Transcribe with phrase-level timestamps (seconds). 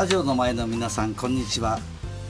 [0.00, 1.78] ラジオの前の皆さんこんにちは。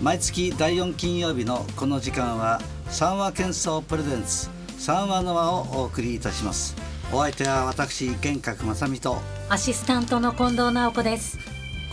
[0.03, 6.75] 毎月第4金曜日のこの時間は三話喧騒プレゼンツ三話の輪をお送りいたします。
[7.13, 9.19] お相手は私玄格正美と
[9.49, 11.39] アシスタントの近藤直子です。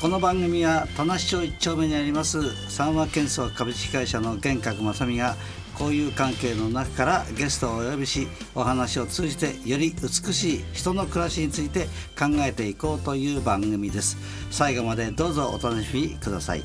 [0.02, 2.40] この番組は田無町一丁目にあります
[2.72, 5.36] 三和建装株式会社の玄格正美が
[5.80, 11.86] 交友関係の中からゲストをお呼びしお話を通じてより美しい人の暮らしについて
[12.18, 14.18] 考えていこうという番組です。
[14.50, 16.64] 最後までどうぞお楽しみください。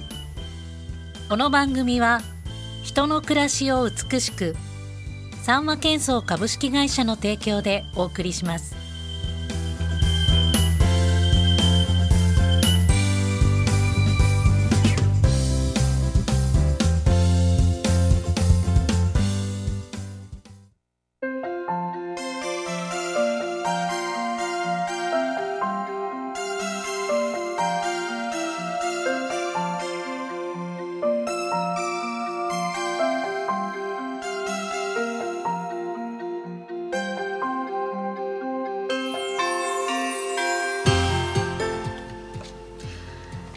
[1.29, 2.21] この番組は
[2.83, 4.57] 人の暮らしを美しく
[5.43, 8.82] 三和建装株式会社の提供でお送りします。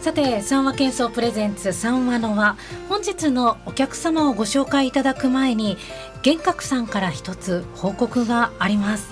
[0.06, 2.58] さて三和建装プレゼンツ三和の輪。
[2.90, 5.78] 本日のお客様をご紹介いただく前に
[6.22, 9.12] 玄格さんから一つ報告があります。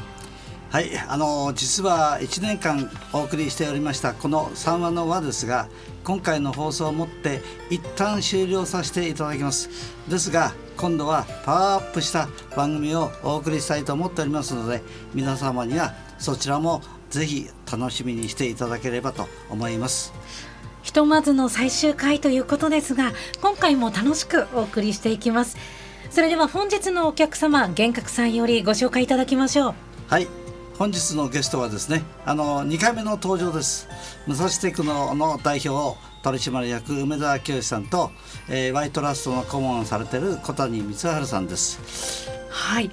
[0.70, 5.68] はいあの実は1年間お送りしておりましたこの三話の輪ですが
[6.04, 7.42] 今回の放送をもって
[7.72, 9.72] 一旦終了させていただきます。
[10.08, 14.84] ですが今度はパワーアップした番組をお送りしたいと思っておりますので
[15.16, 20.53] 皆様にはそちらもぜひ楽しみにしていただければと思います。
[20.84, 25.58] ひとまずの最終回ということですが今回も楽しくお送りしていきます。
[26.12, 29.74] それでは本日のお客様玄格さんよりご紹介いただきましょう。
[30.08, 30.28] はい。
[30.78, 33.88] 本日のゲストはですねあの2回目の登場です。
[34.28, 38.12] 武蔵テクノの代表取締役梅沢清さんと、
[38.50, 42.30] えー、ワイトラストの顧問をされている小谷光晴さんです。
[42.50, 42.92] はい。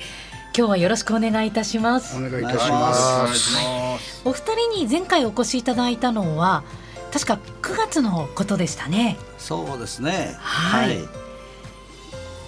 [0.56, 2.16] 今日はよろしくお願いいたします。
[2.16, 4.22] お願いいたします。
[4.24, 6.64] お二人に前回お越しいただいたのは
[7.12, 9.16] 確か9月のことでしたね。
[9.38, 10.36] そうですね。
[10.38, 11.08] はい、はい、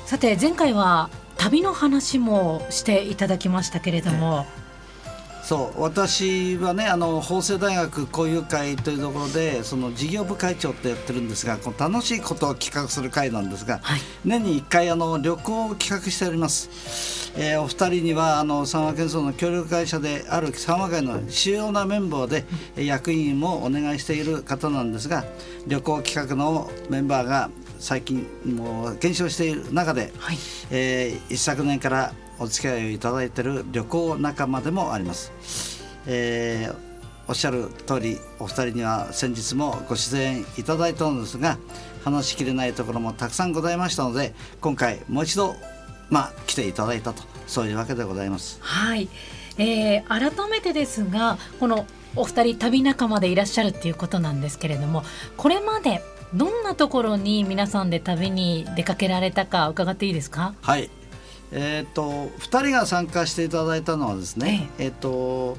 [0.06, 4.46] さて前回は旅の話もしていただきましたけれども、
[5.52, 22.46] そう私はねあの法政大学交友会というところでその事業部会長ってやってるんですがこの楽しいことを企画する会なんですが、はい、年に1回あの旅行を企画しております、えー、お二人にはあの三和建装の協力会社である三和会の主要なメンバーで、
[22.78, 25.22] うん、役員もお願いしている方なんですが
[25.66, 30.38] 旅行企画のメンバーが最近もう減少している中で、はい、
[30.70, 35.32] えー、一昨年からお付き合いをいただいている旅行仲間でもあります。
[36.06, 36.76] えー、
[37.28, 41.58] おっしゃる通りお二人には先日もご出演いただいたのですが
[42.04, 45.54] 話しきれないところもたくさんございましたので今回もう一度
[46.10, 48.58] まあ来ていただいたとそういうわけでございます。
[48.60, 49.08] はい、
[49.58, 51.86] えー、改めてですがこの
[52.16, 55.04] お二人旅仲間でいらっしゃるっていうことなんですけれども
[55.36, 56.02] これまで
[56.34, 60.54] どんなところに皆さんで旅に出かけられたか伺っていいですか？
[60.62, 60.90] はい
[61.52, 64.88] えーと、2人が参加していただいたのはですね、ええ。
[64.88, 65.56] ーと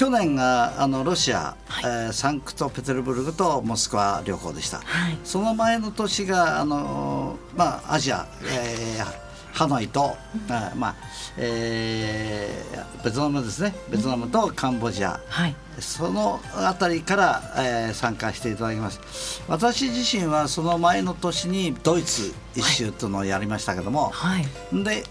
[0.00, 10.94] 去年があのロシア、はい、えー、サンクトペテルブルクとモスクワ旅行でした、はい、その前の年があの、まあ、アジア、えー、ハノイと、うん、まあ
[11.36, 13.74] えー、ベトナムですね。
[13.90, 19.42] ベトナムとカンボジア、うんはい、その辺りから、えー、参加していただきます。
[19.48, 24.46] 私自身はその前の年にドイツ一周というのをやりましたけども、はい、
[24.84, 25.04] で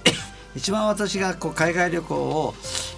[0.60, 2.54] 一番私がこう海外旅行を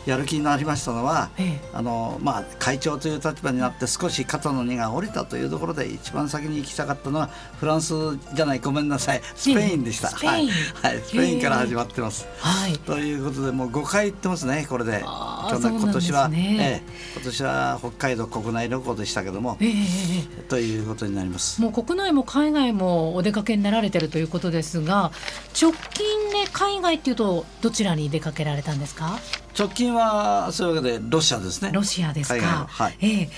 [0.07, 7.27] やる気になりましたのは、ええ、あのまあ、会長という立場になって少し肩の荷が下りたというところで一番先に行きたかったのは
[7.59, 7.93] フランス
[8.33, 12.27] じゃないごめんなさいスペインでした、はい、はい、スペインから始まってます。
[12.39, 15.03] はい、ということでもう5回行ってますねこれで。
[15.51, 21.61] 去年、今年は、ね、ええ、今年は北海道国内旅行でしたけども、ええ、ということになります。
[21.61, 25.11] もう国内も海外もお出かけになられてるということですが
[25.59, 29.19] 直近で海外っていうとどちらに出かけられたんですか？
[29.57, 31.71] 直近はそういうわけでロシアですね。
[31.73, 33.29] ロシアですか、はい、えー、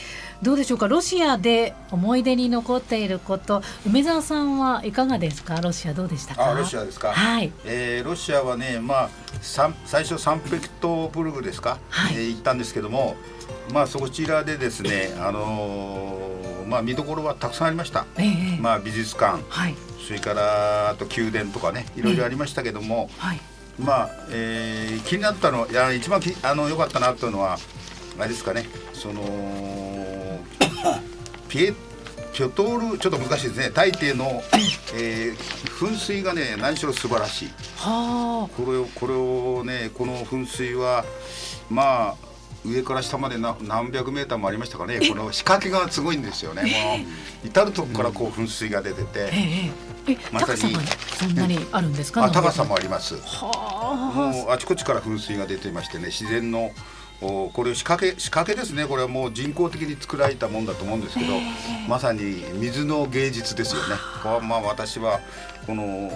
[0.41, 0.87] どうでしょうか？
[0.87, 3.61] ロシアで思い出に残っていること。
[3.85, 5.59] 梅沢さんはいかがですか？
[5.59, 6.51] ロシアどうでしたか？
[6.51, 7.11] あロシアですか？
[7.13, 9.09] はい、えー、ロシアはねまあ
[9.41, 13.15] 最初サンペクトブルグですか、はい、えー、行ったんですけども
[13.73, 19.75] まあそちらでですねあのー、まあ見どころはたくさんありました、えー、まあ美術館、はい、
[20.05, 23.41] それからあと宮殿とかねいろいろありましたけども、えーはい
[23.79, 27.57] まあ、えー、気になったのいや一番きあの良かったなというのは
[28.19, 30.39] あれですかねその
[31.49, 31.73] ピエ
[32.33, 33.69] キョトールちょっと難しいですね。
[33.69, 34.41] 大抵の、
[34.95, 35.37] えー、
[35.67, 37.49] 噴水がね何しろ素晴らしい。
[37.77, 41.05] はこれをこれをねこの噴水は
[41.69, 42.33] まあ
[42.65, 44.99] 上から下まで何百メーターもありましたかね。
[45.07, 46.69] この仕掛けがすごいんですよね、も
[47.43, 49.31] う 至る所からこう噴水が出てて、
[50.07, 50.75] えまさに。
[51.19, 53.15] そんなにあるんですか、あ高さもあります。
[53.15, 56.71] もうあちこちから噴水が出ていましてね自然の
[57.21, 58.85] これ仕掛け仕掛けですね。
[58.85, 61.35] これはもう人工的に作られたもんだと思うんですけど、
[61.87, 63.95] まさに水の芸術ですよね。
[64.21, 65.21] これはまあ私は
[65.65, 66.11] この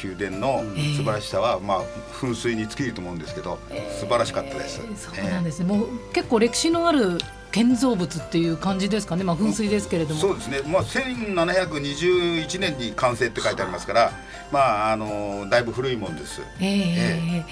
[0.00, 0.62] 宮殿の
[0.96, 1.82] 素晴らしさは、まあ
[2.20, 3.58] 噴水に尽きると思うんですけど、
[3.98, 4.80] 素晴らしかったです。
[4.96, 5.66] そうなんですね。
[5.66, 7.18] もう結構歴史のある
[7.56, 14.12] 建造物っていう感じですかね、まあ、噴水ですけれども、そうですね、まあ、1721年に完成って書いてありますから、
[14.52, 17.44] まあ、あのだいぶ古いもんです、えー、え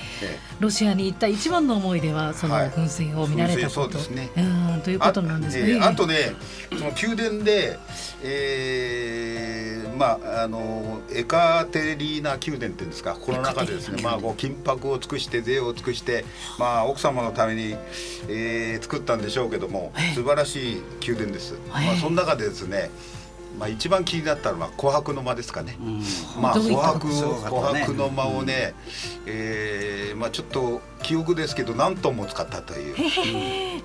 [0.59, 4.31] ー、ロシアに行った一番の思い出はその噴水を見られたこと、はい、そうですね。
[4.37, 4.41] う
[4.77, 5.81] んということなんですね。
[5.81, 6.35] あ,、とね
[6.71, 7.79] その宮殿で、
[8.23, 13.17] えー、まああのエカテリーナ宮殿っていうんですか。
[13.19, 16.27] この中でですね、まあ、こう金箔を尽くして税を尽くして、
[16.59, 17.77] まあ、奥様のために、
[18.29, 21.55] えー、作ったんでしょうけども素晴らしい宮殿です。
[21.70, 22.91] まあ、その中でですね
[23.58, 25.76] まあ、一番気になったのは琥珀の間ですかね。
[25.81, 26.02] うん、
[26.43, 28.75] まあ琥珀琥珀の間をね、
[29.26, 32.94] えー、まあちょっと記憶ですけど何トンも使ったという、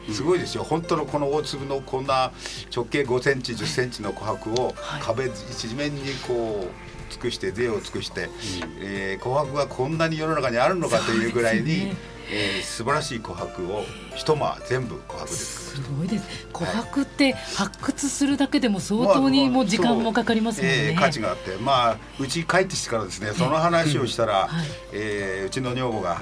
[0.07, 0.63] うん、すごいですよ。
[0.63, 2.31] 本当のこの大粒のこんな
[2.75, 8.31] 直径5センチ10センチの琥珀を壁一面にこう尽くして税を尽くして、うん、
[8.81, 11.95] えー、琥珀がこんなに世の中にあるのかというぐらいに。
[12.31, 13.83] えー、素晴らしい琥珀を
[14.15, 15.75] 一間全部琥珀です。
[15.75, 16.47] すごいです。
[16.53, 21.55] 琥珀って発掘するだけでも相当にもう時間もかかりますもんね、えー、価値があって。
[21.57, 26.21] まあうち帰ってきてからですねその話をしたら、うんはい、えー、うちの女房が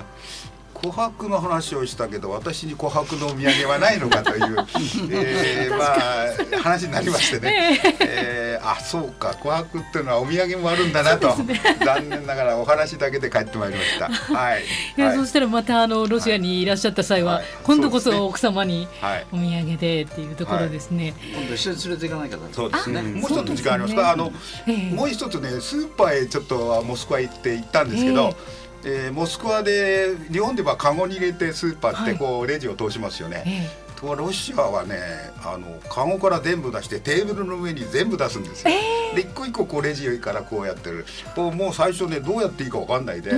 [0.82, 4.58] 琥珀の話をしたけど私に琥珀のお土産はないのかという、
[5.12, 9.30] えー、まあ話になりましてね、えー、あそうか。
[9.42, 14.10] 琥珀っていうのはお土産もあるんだなと、ね、残念ながらお話だけで帰ってまいりました。
[14.36, 14.64] はい。
[14.64, 18.88] いや、はい、そしたらまたあのロシアにいらっしゃった際は、はい、今度こそ奥様に
[19.32, 21.14] お土産でっていうところですね。
[21.36, 23.02] 今度一緒に連れていかないかそうですね。
[23.02, 23.96] もう一つ時間あります。
[23.96, 24.12] か。
[24.12, 24.32] あの、
[24.68, 28.26] えー、もう一つねスーパーへちょっとモスクワ行って行ったんですけど。
[28.26, 33.38] えーえー、モスクワで日本ではカゴに入れてスーパーってこうレジを通しますよね。
[33.38, 34.98] はいとロシアはね
[35.44, 38.72] あのカゴから全部出してテーブルの上に全部出すんですよ。
[38.72, 41.06] えー、で一個一個こうレジからこうやってる
[41.36, 43.32] もうもう最初ねどうやっていいか分かんないで、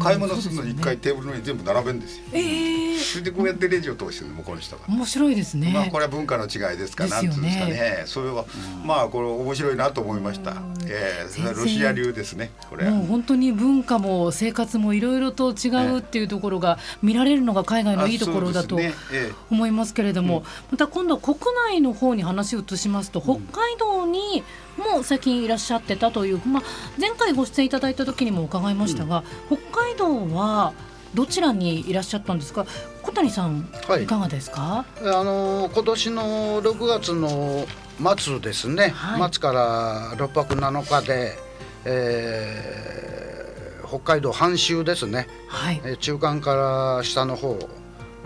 [0.00, 2.24] 買い物するのに一回テーブルの上に全部並べるんですよ。
[2.32, 4.82] えー、それでこうやってレジを通してるの向こうの人が。
[4.88, 5.72] 面白いですね。
[5.72, 8.02] まあこれは文化の違いですか、ね、なんつうんですかね。
[8.06, 8.44] それは
[8.84, 10.56] まあこれ面白いなと思いました。
[10.88, 12.88] えー、ロシア流ですねこれ。
[12.90, 18.78] もう本当に文化も生活もいろいろと違うっていうところが見られるのが海外のいいところだと
[19.50, 20.44] 思いますけれども。
[20.70, 21.38] また今度国
[21.70, 24.44] 内の方に話を移しますと、北海道に
[24.76, 26.62] も最近いらっしゃってたという、まあ、
[27.00, 30.74] 前回ご出演いただいた時にも伺いましたが、うん、北海道は
[31.14, 32.66] どちらにいらっしゃったんですか？
[33.02, 34.84] 小谷さん、はい、いかがですか？
[35.00, 37.66] あの今年の6月の
[38.18, 41.32] 末ですね、はい、末から6泊7日で、
[41.86, 46.54] えー、北海道半州ですね、はい、え中間か
[46.98, 47.58] ら下の方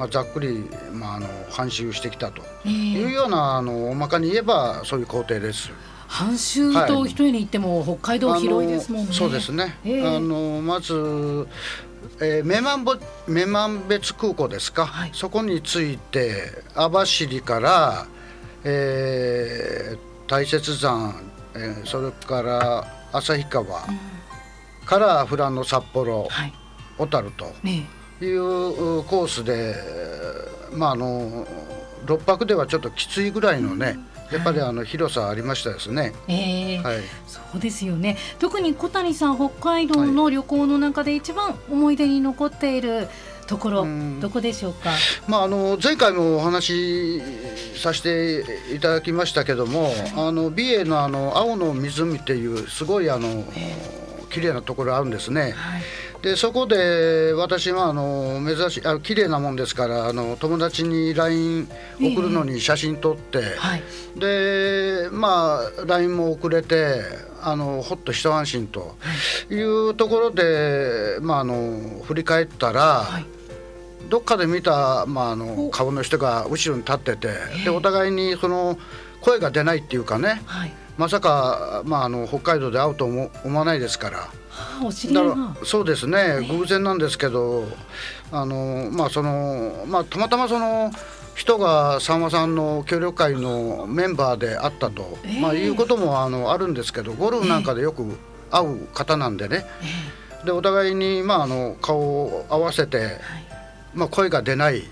[0.00, 0.64] まあ、ざっくり、
[0.94, 5.70] まあ、あの半周してきたというような、えー、あの大まかに言えばそういう工程です。
[6.08, 9.12] 半周と一重に言っても、北海道広いですもんね。
[9.12, 9.78] そうですね。
[9.84, 10.94] えー、あのまず、
[12.18, 12.84] えー、女満
[13.28, 18.06] 女満別空港ですか、はい、そこについて網走から、
[18.64, 21.14] えー、大雪山、
[21.54, 23.64] えー、それから旭川
[24.86, 26.54] から富良野札幌、はい、
[26.96, 27.52] 小樽と。
[27.62, 27.86] ね
[28.24, 29.74] いうコースで、
[30.72, 31.46] まあ、あの
[32.06, 33.98] 6泊ではちょっときついぐらいのね、
[34.30, 36.12] やっぱりあの広さありましたですね。
[36.28, 38.16] えー、はい、そうですよね。
[38.38, 43.08] 特に小谷さん北海道の旅行の中で一番思い出に残っている
[43.46, 43.86] ところ、
[44.20, 44.90] どこでしょうか？
[45.26, 47.22] まああの前回もお話し
[47.80, 53.44] させていただきましたけども、あの美瑛のあの青の湖っていうすごいあの
[54.30, 55.52] 綺麗なところあるんですね。
[55.56, 55.82] はい
[56.22, 61.66] でそこで私はあの珍しいあ綺麗なもんですからあの友達に LINE
[61.98, 63.82] 送るのに写真撮って、えーはい、
[64.16, 67.00] でまあ LINE も送れて
[67.42, 68.96] あのほっと一安心と
[69.50, 69.54] い。
[69.62, 73.26] うところで、まあ、あの振り返ったら、はい、
[74.08, 77.28] どっかで見た、まあ、あの顔の人が後ろに立ってて、
[77.64, 78.78] でお互いにその
[79.20, 84.28] 声が出ないっていうかね、はい、まさか、まあ、あの北海道で会うと思わないですから。
[84.84, 85.56] お知り合いが。
[85.64, 86.46] そうですね。
[86.46, 87.64] 偶然なんですけど
[88.30, 90.90] あのまあそのまあたまたまその
[91.34, 98.04] 一人がさんまさんの協力会のメンバーであったと、えー、まあ、いうこともあのあるんですけどゴルフなんかでよく
[98.50, 99.64] 会う方なんでね、
[100.40, 103.18] えー、でお互いに、まあ、あの顔を合わせて、はい、
[103.94, 104.82] まあ、声が出ない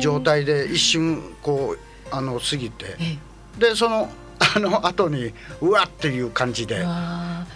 [0.00, 4.08] 状態で一瞬こうあの過ぎて、えー、でその
[4.56, 6.84] あの後にうわっていう感じで、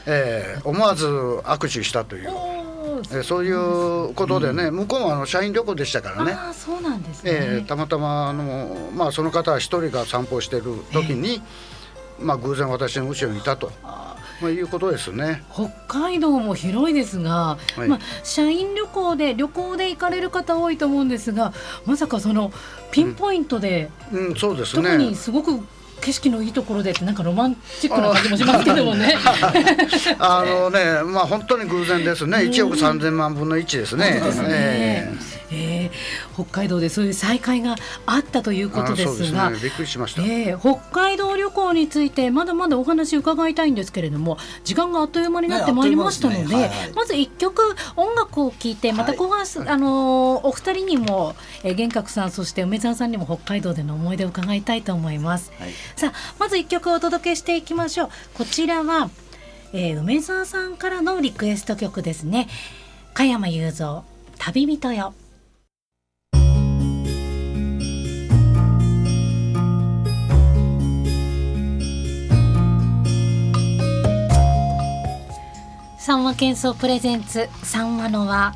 [0.06, 2.30] えー、思わず握手したという。
[3.12, 6.32] えそういうことでね、うん、向こうもあの社員旅行でしたからね。
[6.32, 10.62] あそうなんですね、えー、たまたまあの、まあ、その方は一人が散歩してる
[10.92, 11.42] 時に、
[12.18, 13.70] えー、まあ、偶然私の後ろにいたと。
[14.40, 15.42] まあ、いうことですね。
[15.52, 21.54] 北海道も広いですが、はい、まあ、社員旅行で旅行で行かれる方多いと思うんですが
[21.86, 22.52] まさかその
[22.90, 24.82] ピンポイントで、うん、うん、そうですね。
[24.82, 25.66] 特にすごく
[26.06, 29.16] 景色のいいところでってなんかロマンチックな感じもしますけどもね。
[30.20, 32.38] あのね、まあ本当に偶然ですね。
[32.38, 34.22] 1億3000万分の1ですね。
[34.30, 34.48] すね。
[34.48, 46.54] えーえー、北海道でそういう再会があったということですが、ね、びっくりしました、えー、北海道旅行についてまだまだお話伺いたいんですけれども時間があっという間になってまいりましたので、ね。
[46.54, 47.62] はいはい、まず一曲
[47.96, 58.10] 音楽を聴いてまた後半、はい、あのー、お二人にも、えー、玄格さんそして梅沢さんにも北海道での思い出を伺いたいと思います、はい、さあまず一曲お届けしていきましょう。
[58.34, 59.08] こちらは、
[59.72, 62.48] えー、梅沢さんからのリクエスト曲ですね。
[63.14, 64.04] 加山雄三
[64.36, 65.14] 旅人よ。
[75.98, 78.54] 三話喧騒プレゼンツ三話の輪。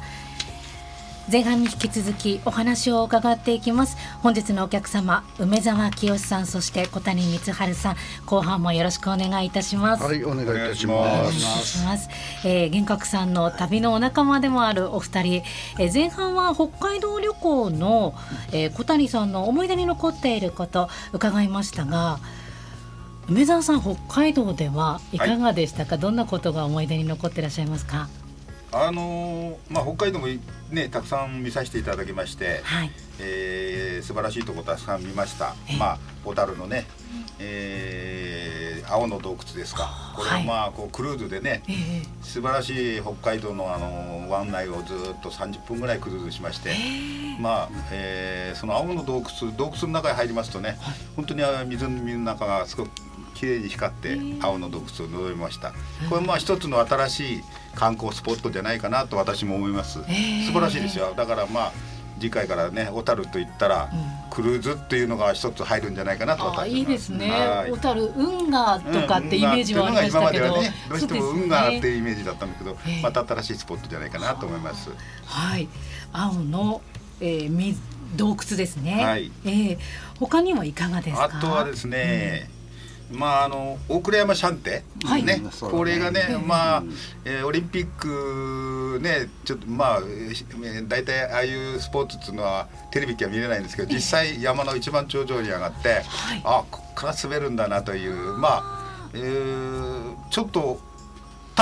[1.30, 3.96] 前半に引き続きお話を伺っていきます。
[4.20, 7.96] 本日のお客様梅沢清さんそして小谷光晴さん。
[8.26, 10.02] 後半もよろしくお願いいたします。
[10.02, 11.38] はいお願いいたします。
[11.78, 12.08] します。
[12.44, 15.42] えー、玄格さんの旅のお仲間でもあるお二人、
[15.78, 18.14] えー、前半は北海道旅行の、
[18.52, 22.18] えー、小谷さんの思い出に残っていること伺いましたが
[23.28, 28.08] 梅沢さん北海道ではいかがでしたか、はい、どんなことが思い出に残ってらっしゃいますか？
[28.72, 30.26] あのー、まあ、北海道も
[30.70, 36.84] ねたくさん見させていただきまして、はい、えー、素晴らしいところたくさん見ました、まあ小樽のね、
[37.38, 40.12] えー、青の洞窟ですか。
[40.14, 41.76] これはまあこうクルーズでね、はい、
[42.22, 46.74] 素晴らしい北海道のあの湾内をずっと30分ぐらいクルーズしまして、
[47.40, 52.90] まあ、えー、その青の洞窟洞窟の中に入りますとね、はい、本当に湖の中がすごく
[53.40, 55.72] 綺麗に光って青の洞窟を覗みました。
[56.10, 57.40] これまあ一つの新しい
[57.74, 59.94] 観光スポットじゃないかなと私も思います。
[59.94, 61.14] 素晴らしいですよ。
[61.16, 61.72] だからまあ
[62.20, 63.90] 次回からね小樽と言ったら、
[64.28, 67.32] クルーズっていうのが一つ入るんじゃないかなと私いいですね。
[67.70, 74.90] 小樽運河とかってイメージはありましたけど、うん、ね、どうしても運河っていうイメージだったんだけど、ね、また新しいスポットじゃないかなと思います。
[75.24, 75.66] はい。
[76.12, 76.82] 青の、
[77.22, 77.76] えー、
[78.16, 79.32] 洞窟ですね、はい。
[79.46, 79.78] えー、
[80.18, 81.24] 他にはいかがですか？
[81.24, 82.59] あとはですね、うん
[83.10, 86.82] まああの大倉山シャンテ、はい、ね、これがね、まあ、
[87.24, 90.00] えー、オリンピックねちょっとまあ
[90.88, 96.00] 大体ああいうスポーツっていうのはテレビ機は見れないんですけど実際山の一番頂上に上がって、は
[96.34, 100.80] い、あこっから滑るんだなというまあ、えー、ちょっと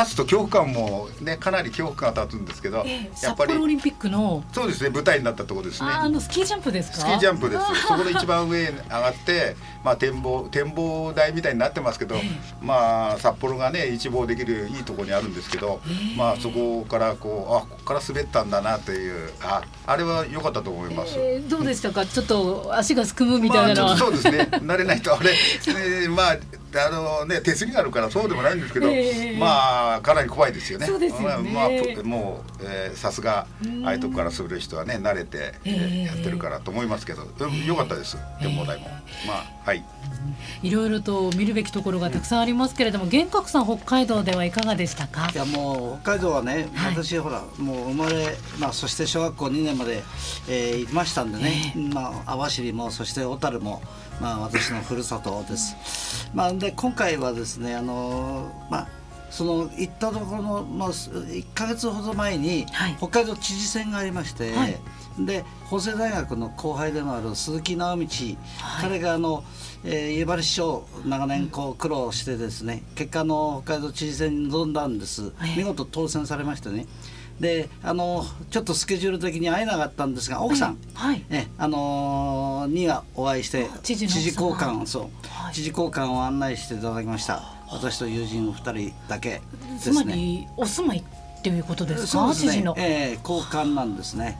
[0.00, 4.44] 立つと恐怖感もねかなり恐怖感が立つんですけど、えー、やっぱりオリンピックの。
[4.52, 5.90] そうですね舞台になったところですね。
[5.90, 6.98] あのスキージャンプですか？
[6.98, 7.62] スキージャンプです。
[7.86, 22.06] そこの一番上に上がってまあ展望展望台みたいになってますけど、えー、まあ札幌がね一望できるいいところにあるんですけど、えー、まあそこからこうあここから滑ったんだなというああれは良かったと思います、えー、どうでしたか？
[22.06, 24.48] ちょっと足がすくむみたいな、まあ、そうですね。
[24.52, 26.36] 慣れないとあれ、えー、まあ
[26.74, 30.86] あのね手すりがあるからそうでもないんですけど、えー、まあかなり怖いですよね。
[30.86, 31.50] そうですよね。
[31.50, 31.68] まあ
[32.04, 33.46] もう、えー、さすが
[33.84, 38.88] ああいうとこから滑る人はね慣れて、えー、やってるからと思いますけど、えー、よかったです展望台も、
[39.26, 39.84] まあはい。
[40.62, 45.30] いろいろと見るべきところがたくさんありますけれども、玄格さん北海道ではいかがでしたか？
[45.32, 50.02] いやもう北海道はね、私、はい、ほらもう生まれまあそして小学校2年まで、
[50.48, 53.82] えー、いましたんでね、えー、まあ網走もそして小樽も。
[54.20, 56.28] まあ、私のふるさとです。
[56.34, 58.88] まあ、で今回はですねあの、まあ、
[59.30, 62.66] その行ったところの、まあ、1か月ほど前に、
[62.98, 64.80] 北海道知事選がありまして、はい、
[65.20, 68.36] で法政大学の後輩でもある鈴木直道、はい、
[68.82, 69.44] 彼があの、
[69.84, 76.86] えー、家原市長長年こう苦労してですね、結果の北海道知事選に臨んだんです、見事当選されましてね。
[77.40, 87.54] であのちょっとスケジュール的に会えなかったんですが奥さん、はい、ねあのー、にはお会いして知事交換そう、はい、知事交換を案内していただきました。
[87.70, 89.40] 私と友人2人だけで
[89.78, 89.92] すね。
[89.92, 92.06] つまりお住まいっていうことですか？
[92.06, 94.38] そうですね、えー、交換なんですね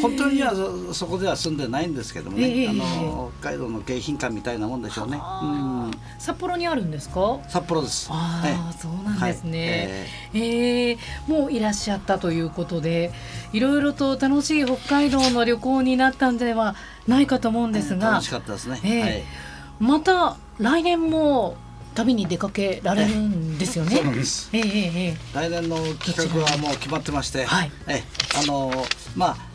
[0.00, 7.38] 本当にはそそこでは住んでないんですけどもね、あの北海道の迎賓館みたいなもんでしょうね、うん、札幌にあるんですか？
[7.48, 8.08] 札幌です。
[8.10, 10.98] ああ、そうなんですね、はい、ええ。
[11.28, 13.12] ー、もういらっしゃったということで
[13.52, 16.74] いろいろと楽しい北海道の旅行になったんでは
[17.06, 19.22] ないかと思うんですが、楽しかったですね、えー、はい、
[19.78, 21.56] また来年も
[21.94, 23.96] 旅に出かけられるんですよね？
[23.96, 24.50] そうなんです。
[24.52, 28.02] えー、えー、来年の企画はもう決まってまして、はい、え。
[28.42, 28.72] あの
[29.14, 29.51] まあ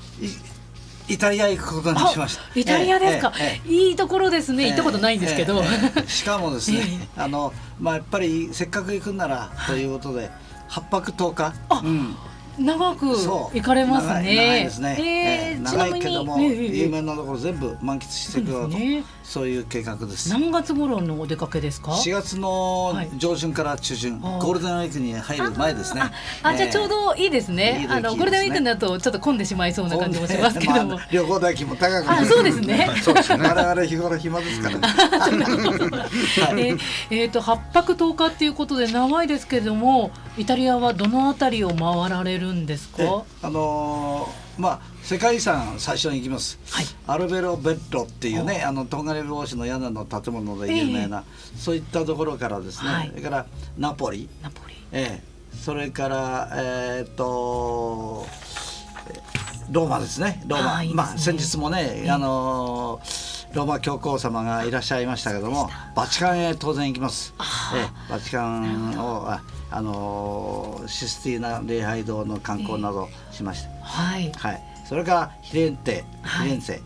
[1.10, 2.60] イタリア行くことにしました。
[2.60, 3.32] イタリアですか？
[3.40, 4.66] えええ、いいところですね。
[4.68, 5.64] 行ったことないんですけど。
[6.08, 10.30] しかもですね、 あのまあやっぱりせっかく行くんならということで
[10.68, 11.54] 八泊十日。
[11.84, 12.16] うん。
[12.60, 14.36] 長く行かれますね。
[14.36, 15.54] 長いですね。
[15.54, 18.78] えー、長いけども、有名なところ全部満喫していくようと、
[19.30, 20.30] そういう計画です。
[20.30, 26.02] 何月頃のお出かけですか？4月の上旬から中旬、ゴールデンウィークに入る前ですね。
[26.44, 27.86] あ、じゃあちょうどいいですね。
[27.90, 30.98] あのゴールデンウィークになるとちょっと混んでしまいそうな感じもしますけども。
[31.12, 32.90] 旅行代金も高くあ、そうですね。
[33.04, 33.46] そうですね。
[33.50, 36.78] 我々日頃暇ですからね。
[37.12, 43.24] えっと八泊十日っていうことで長いですけれども、イタリアはどのあたりを回られるんですか？
[43.44, 53.46] あのー、まあ世界遺産最初に行きます、はい、アルベロベッロっていうねあのとんがり帽子の屋根の建物で有名な、えー、そういったところからですね、はい、それから
[53.78, 54.28] ナポリ。
[54.44, 58.28] ナポリ、えー、それからえー、っと
[59.72, 60.44] ローマですね。
[60.46, 67.34] ローマ、ね、まあ先日もね、えー、あのー、ローマ教皇様がいらっしゃいましたけどもバチカンへ当然行きます、
[67.74, 69.26] えー、バチカンを
[69.72, 76.80] あのシスティーナ礼拝堂の観光などしました、えー、はい、はい、それからヒレンテ、フィレンツェ、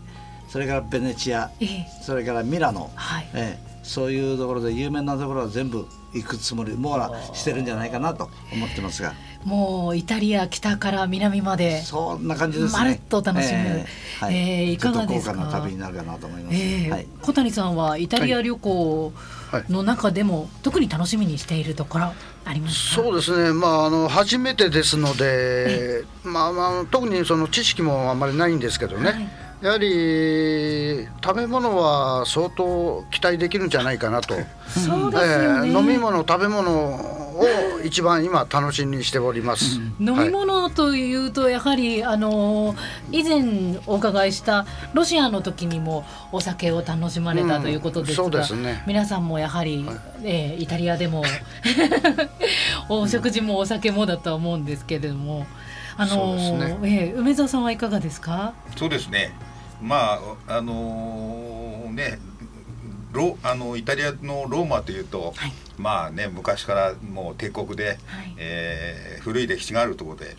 [0.48, 3.28] それからベネチア、えー、それからミラノ、はい。
[3.32, 6.76] えー、そういうところで有名なところは全部行くつもり。
[6.76, 9.14] 網羅してるんじゃないかなと思ってますが。
[9.44, 11.80] もうイタリア北から南まで。
[11.82, 12.78] そんな感じですね。
[12.78, 15.32] まるっと楽しむ、えー、はい、えー、いかがですか？
[15.32, 19.12] 豪華な旅になるかなと思います、えー、はい、小谷さんはイタリア旅行
[19.68, 22.12] の中でも、特に楽しみにしているところ
[22.44, 23.52] ありますそうですね。
[23.52, 29.28] まああの初めてですのでまあまあ特にその知識もあんまりないんですけどね、はい。
[29.62, 34.34] やはり食べ物は相当期待できるんじゃないかなと、
[34.68, 42.74] そうですね、飲み物食べ物を一番今楽しみにしております、うん、飲み物というとやはりあの
[43.10, 51.24] 以前お伺いしたロシアの時にもお酒を楽しまれたということですが、うんすね、皆さんもやはり、はい、えー、イタリアでも
[52.88, 55.46] お食事もお酒もだとは思うんですけれども。
[55.94, 58.54] あのねえー、梅沢さんはいかがですか？
[58.76, 59.34] そうですね。
[59.82, 60.18] ま
[60.48, 62.18] ああのー、ね
[63.12, 67.98] ロあのイタリアのローマというと、はい、まあね昔からもう帝国で、はい、
[68.38, 70.36] えー、古い歴史があるところで。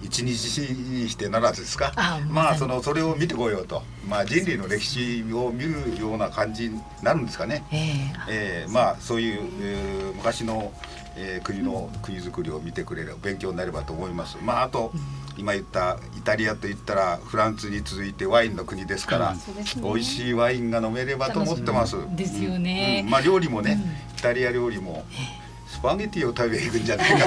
[0.00, 1.92] 一日にしてならずですか？
[2.30, 10.72] まあそのそれを見てこようと、まあ、人類の歴史を見るような感じになるんですかね、えー、えー、まあそういう、えー、昔の、
[11.16, 14.38] えー、国の国づくりを見てくれる勉強になればと思います。
[14.40, 14.92] まあ、あと、
[15.38, 19.36] 今言ったイタリアといったらフランスに続いてワインの国ですから、
[19.76, 21.96] 美味しいワインが飲めればと思ってます。
[22.16, 23.02] ですよね。
[23.04, 23.80] うん、まあ料理もね、
[24.18, 25.04] イタリア料理も。
[25.78, 27.18] スパゲティを食べに行くんじゃないか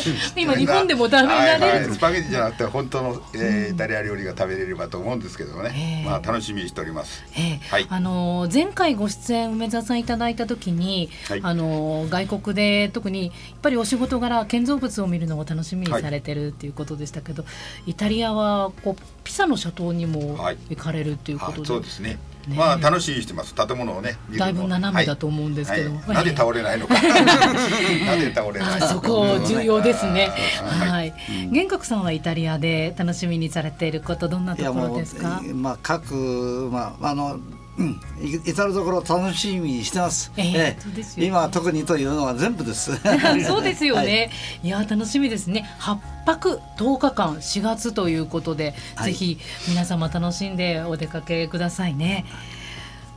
[0.00, 0.08] と。
[0.40, 7.22] 今日本でも食べられる、はいはい、スパゲティじゃなくて本当の、えー、イタリア料理が食べれればと思うんですけどね、まあ楽しみにしております。
[7.36, 17.44] えー、はい、あの前回ご出演梅沢さんいただいた時に、はい、あの外国で特にやっぱりお仕事柄建造物を見るのを楽しみにされてるっていうことでしたけど、
[17.86, 20.38] イタリアはこうピサの斜塔にも
[20.70, 22.18] 行かれるっていうことで、そうですね。
[22.56, 23.54] まあ楽しみにしてます。
[23.54, 25.98] 建物をねだいぶ斜めだと思うんですけど、はい。
[25.98, 26.94] はい、なんで倒れないのか。
[27.00, 30.30] なんで倒れないそこ重要ですね。
[30.62, 31.12] はい、
[31.52, 35.42] 玄格さんはイタリアで楽しみにされていることどんなところですか？
[35.54, 37.38] まあ各まああの
[37.78, 38.00] うん、
[38.44, 40.32] 至る所楽しみにしてます。
[40.36, 42.90] えー、えー、今特にというのは全部です。
[43.46, 44.30] そうですよね。
[44.62, 45.64] はい、いや楽しみですね。
[45.78, 49.38] 八泊10日間4月ということで、はい、ぜひ
[49.68, 52.24] 皆様楽しんでお出かけくださいね。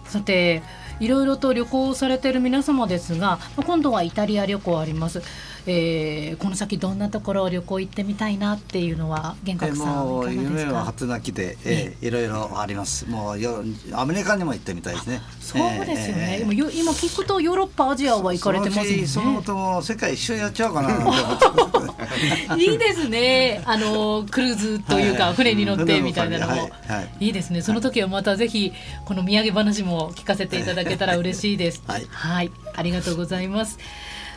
[0.05, 0.61] さて
[0.99, 5.23] いろいろと旅行されている皆様ですが今度はイタリア旅行あります、
[5.67, 13.07] えー、この先どんなところを旅行行ってみたいなっていうのは玄格さんもう夢は果てなきで、えー、いろいろあります。
[13.09, 15.21] もうよアメリカにも行ってみたいですね。
[15.39, 19.05] そうですよね、えー、今今聞くとヨーロッパアジアは行かれてますね。
[19.05, 20.89] そのとも世界一周やっちゃおうかな
[22.57, 23.61] いいですね。
[23.65, 26.71] あのクルーズというか、はい、船に乗ってみたいなのも、はい。
[26.87, 27.61] はい、いいですね。
[27.61, 28.73] その時はまたぜひ
[29.05, 31.83] この土産話も聞かせていただけたら嬉しいです。
[31.87, 33.77] はい、はい、ありがとうございます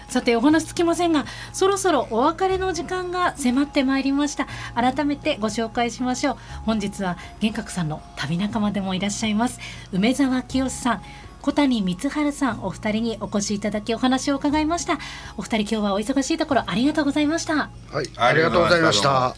[0.08, 4.46] さてお話つきませんがそろそろお別れの時間が迫ってまいりました。
[4.74, 6.36] 改めてご紹介しましょう。
[6.66, 9.58] 本日は玄格さんの旅仲間でもいらっしゃいます。
[9.92, 11.02] 梅沢清さん
[11.42, 14.98] 小谷光晴さんお二人にお越しいただきお話を伺いました。
[15.36, 17.54] お二人今日はお忙しいところありがとうございました。
[17.54, 19.36] はいありがとうございました。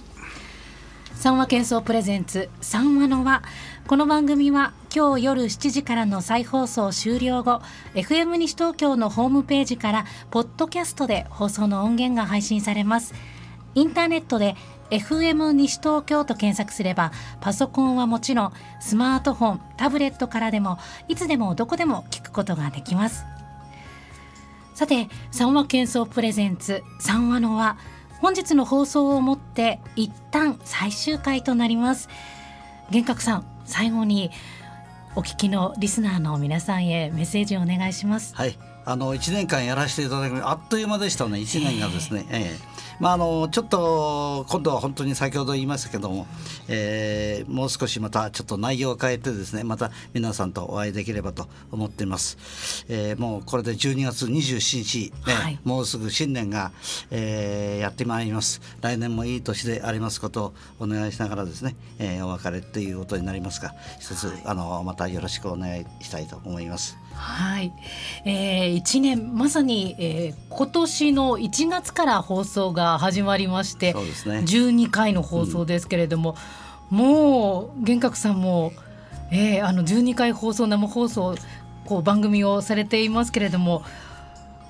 [1.14, 3.42] 三話喧騒プレゼンツ三話の輪。
[3.86, 7.60] この番組は今日夜7時からの再放送終了後
[7.92, 13.12] FM 西東京のホームページからポッドキャストで放送の音源が配信されます。
[13.74, 14.56] インターネットで
[14.88, 20.78] FM 西東京と検索すればパソコンはもちろんスマートフォンタブレットからでも
[21.08, 23.26] いつでもどこでも聞くことができます。
[24.74, 27.76] さて三話喧騒プレゼンツ三話の輪。
[28.22, 32.08] 本日の放送をもって一旦最終回となります。
[32.90, 34.30] 玄格さん最後に
[35.16, 38.36] お聞きのリスナーの皆さんへメッセージをお願いします。
[38.36, 38.58] はい。
[38.84, 41.38] あの1年間やらせていただくあっという間でしたね。
[41.38, 46.26] 1年がですね、ええまあ、あのちょっと今度は本当に先ほど言いましたけども、
[46.68, 56.72] えー、もう少しまたちょっと内容を変えてですねまた皆さんとお会いできればと思っています、えー、もうこれで12月27日、ね、はい、もうすぐ新年が、
[57.10, 58.60] えー、やってまいります。
[58.80, 66.96] 来年もいい年でありますことをお願いしながらですね、えー、お別れということになりますが一つ、あのまたよろしくお願いしたいと思います。
[67.16, 67.72] はい、
[68.24, 76.36] えー、1年まさに、えー、今年の1月から放送が始まりましてそうです、ね、12回の放送ですけれども、
[76.92, 78.72] うん、もう玄格さんも、
[79.32, 81.34] えー、あの12回放送生放送
[81.84, 83.82] こう番組をされていますけれども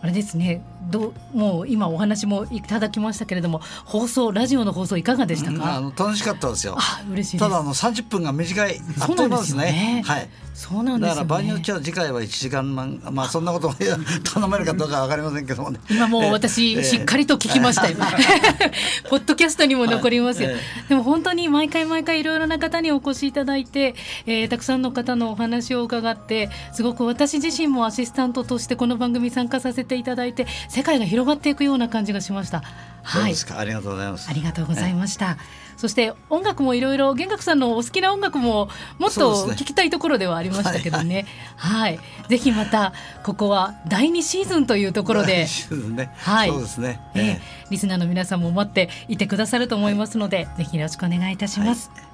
[0.03, 0.63] あれですね。
[0.91, 6.77] どもう今お話もいただきましたけれども放送ラジオの放送いかがでしたか、うん、あの楽しかったですよ。
[6.79, 10.29] あ嬉しいただあの30分が短いあっという間ですね、ね、はい。
[10.57, 13.75] そうなんです、ね、だから場合によっては次回は1時間ままあそんなことも
[14.25, 15.79] 頼めるかどうかわかりませんけどもね。
[15.91, 17.97] 今もう私、しっかりと聞きましたよ、
[19.11, 20.59] ポッドキャストにも残りますよ、はい。
[20.89, 32.63] でも本当に毎回毎回いろいろな方にお越しいただいて、えー、たくさんの方のお話を伺ってすごく私自身もアシスタントとしてこの番組参加させていただいて世界が広がっていくような感じがしました。
[33.03, 34.29] はい、ありがとうございます。
[34.29, 35.37] ありがとうございました。
[35.77, 38.69] そして音楽もいろいろ玄格さんのお好きな音楽も
[38.99, 41.27] もっと聞きたいところではありましたけどね。
[41.57, 45.47] はい、はい、ぜひまたここは第二シーズンというところで、
[45.95, 47.01] ね、はい、そうですね。
[47.15, 51.91] えー、リスナーの皆さんも待っていてくださると思いますので、ぜひよろしくお願いいたします。
[51.95, 52.06] はい、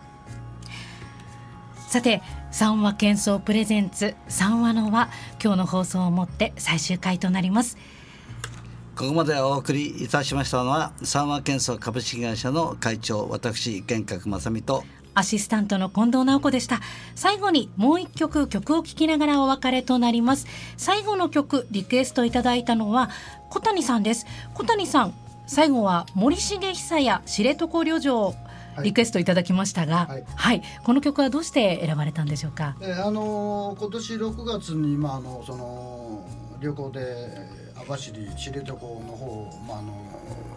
[1.92, 5.10] さて三話喧騒プレゼンツ三話の輪
[5.44, 7.76] 今日の放送をもって最終回となります。
[8.96, 16.80] ここまでお送りいたしましたのは三和建装株式会社の会長私玄格正美とアシスタントの近藤直子でした。
[17.14, 20.46] 最後にもう一曲曲を聴きながらお別れとなります。
[20.78, 23.10] 最後の曲リクエストいただいたのは
[23.50, 24.24] 小谷さんです。
[24.54, 25.14] 小谷さん
[25.46, 28.34] 最後は森重久や知床旅情
[28.82, 32.76] リクエストいただきましたが、はい、はい、この曲はどうして選ばれたんでしょうか？
[32.80, 36.28] えー、あのー、今年6月にまああのその
[36.60, 37.02] 旅行で
[37.76, 39.92] 網走知床の方、まあ、あの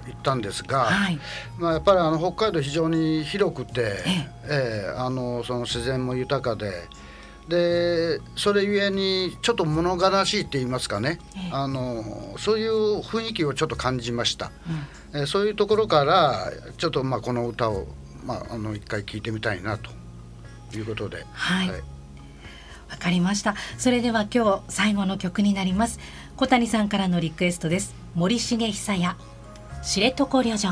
[0.08, 1.20] 行ったんですが、はい、
[1.58, 4.94] まあ、やっぱりあの北海道非常に広くて、ええ。
[4.96, 6.72] ー、あのその自然も豊かで。
[7.48, 12.04] でそれゆえにちょっと物悲しいって言いますかね、えあの
[12.40, 14.52] そういう雰囲気をちょっと感じました、
[15.14, 17.86] うん、えそういうところからちょっとまあこの歌を、
[18.26, 19.92] まあ、あの一回聴いてみたいなと
[20.76, 21.26] いうことで。
[21.32, 21.80] はい、はい。
[22.90, 23.56] わかりました。
[23.78, 26.00] それでは今日最後の曲になります。
[26.36, 27.96] 小谷さんからのリクエストです。
[28.16, 29.16] 森重久也
[29.84, 30.70] 知床旅情